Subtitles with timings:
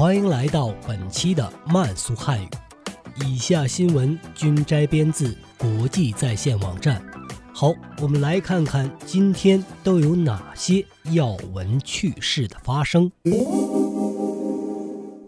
[0.00, 2.48] 欢迎来到本期的慢速汉语。
[3.22, 7.04] 以下新闻均摘编自国际在线网站。
[7.52, 10.82] 好，我们来看看今天都有哪些
[11.12, 13.12] 要闻趣事的发生。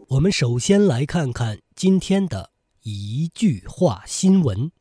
[0.08, 2.48] 我们首先来看看今天的
[2.82, 4.72] 一句话新闻。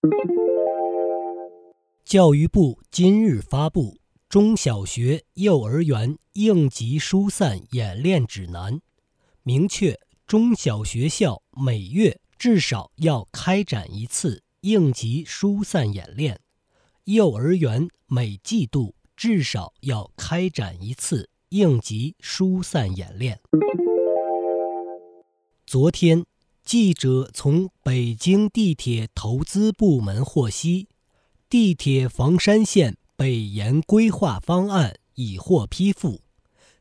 [2.05, 3.97] 教育部今日发布。
[4.29, 8.79] 中小学、幼儿园应急疏散演练指南
[9.43, 16.39] 明确，中小学校每月至少要开展一次应急疏散演练，
[17.05, 23.39] 幼儿园每季度至少要开展一次应急疏散演练。
[25.65, 26.25] 昨天，
[26.63, 30.87] 记者从北京地铁投资部门获悉，
[31.49, 32.97] 地铁房山线。
[33.17, 36.21] 北延规划方案已获批复，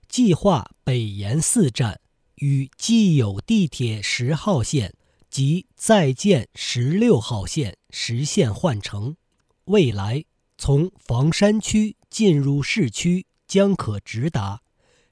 [0.08, 2.00] 计划北延四站
[2.40, 4.94] 与既有地铁十号线
[5.30, 9.16] 及在建十六号线实现换乘。
[9.64, 10.24] 未来
[10.58, 14.60] 从房山区进入市区将可直达，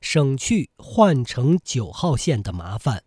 [0.03, 3.03] 省去换乘九号线的麻烦。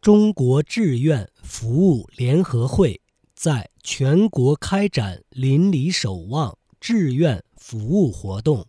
[0.00, 3.00] 中国志愿服务联合会。
[3.34, 8.66] 在全国开展邻里守望志愿服务活动，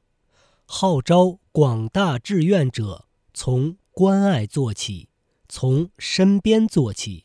[0.67, 3.07] 号召广大志愿者
[3.41, 5.07] 从关爱做起，
[5.47, 7.23] 从身边做起，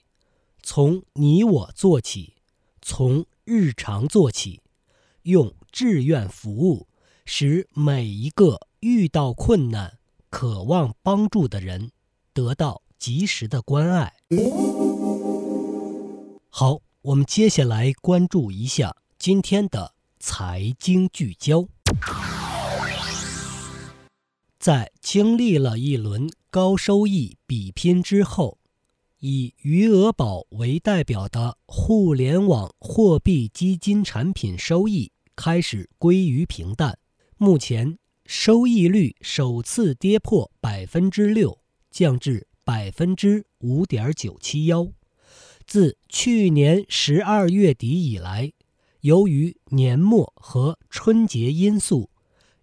[0.62, 2.34] 从你我做起，
[2.80, 4.60] 从日常做起，
[5.22, 6.86] 用志愿服务
[7.24, 9.98] 使每一个遇到困难、
[10.30, 11.90] 渴望帮助的人
[12.32, 14.14] 得到及时的关爱。
[16.48, 16.80] 好。
[17.02, 21.68] 我们接下来关注一下今天的财经聚焦。
[24.64, 28.56] 在经历了一轮高收益比拼之后，
[29.18, 36.98] 以余额宝为代表的互联网货币基金产品收益开始归于平淡。
[37.36, 41.58] 目前，收益率首次跌破百分之六，
[41.90, 44.88] 降至百分之五点九七幺。
[45.66, 48.50] 自去年十二月底以来，
[49.02, 52.08] 由于年末和春节因素，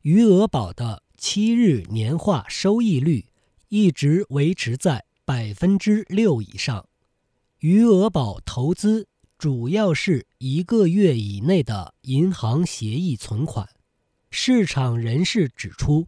[0.01, 3.27] 余额宝的七日年化收益率
[3.69, 6.89] 一直维持在百分之六以上。
[7.59, 13.69] 余额宝投资主要是一个月以内的银行协议存款。
[14.31, 16.07] 市场人士指出，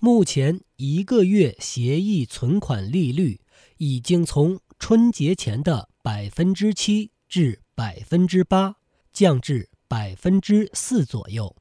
[0.00, 3.40] 目前一个月协议存款利率
[3.76, 5.88] 已经从春节前的。
[6.00, 8.76] 百分之七至百分之八，
[9.12, 11.54] 降至百分之四左右。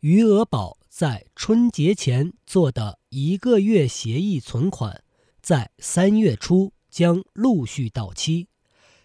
[0.00, 5.04] 余额宝在春节前做的一个月协议存款，
[5.40, 8.48] 在三月初将陆续到期，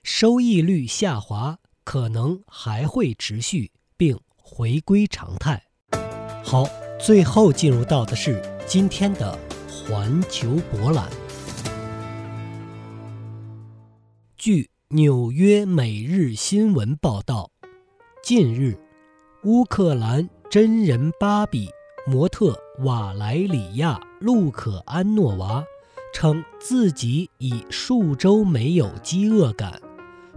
[0.01, 5.61] 收益率下滑可能还会持续，并回归常态。
[6.43, 6.67] 好，
[6.99, 9.37] 最后进入到的是今天的
[9.67, 11.07] 环球博览。
[14.35, 17.51] 据纽约每日新闻报道，
[18.23, 18.75] 近日，
[19.43, 21.69] 乌克兰真人芭比
[22.05, 25.63] 模特瓦莱里亚·路可安诺娃
[26.13, 29.81] 称自己已数周没有饥饿感，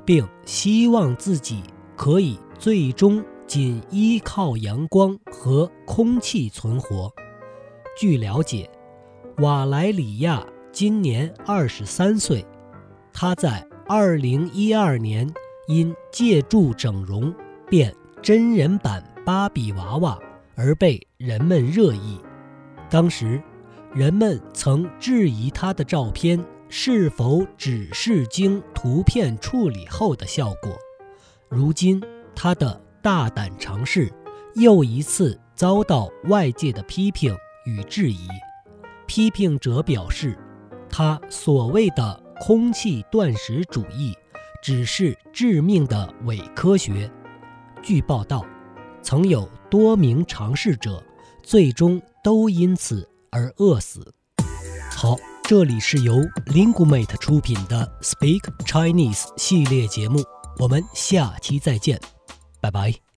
[0.04, 1.62] 并希望自己
[1.97, 7.12] 可以最终仅依靠阳光和空气存活。
[7.98, 8.71] 据了解，
[9.38, 12.44] 瓦莱里亚今年二十三岁，
[13.12, 13.66] 她在。
[13.89, 15.33] 二零一二年，
[15.68, 17.33] 因借助整容
[17.68, 20.18] 变真人版芭比娃娃
[20.56, 22.20] 而被人们热议。
[22.91, 23.41] 当时，
[23.94, 30.72] 人们曾质疑他的照片是否只是经图片处理后的效果。
[31.48, 32.03] 如今，
[32.34, 34.12] 他的大胆尝试
[34.54, 37.36] 又一次遭到外界的批评
[37.66, 38.26] 与质疑。
[39.06, 40.36] 批评者表示，
[40.91, 42.26] 他所谓的。
[42.38, 44.14] 空气断食主义
[44.62, 47.10] 只是致命的伪科学。
[47.82, 48.44] 据报道，
[49.06, 51.00] 曾有多名尝试者
[51.41, 54.12] 最终都因此而饿死。
[54.91, 56.16] 好，这里是由
[56.47, 60.24] Lingumate 出品的 Speak Chinese 系列节目，
[60.58, 62.00] 我们下期再见，
[62.60, 63.06] 拜拜。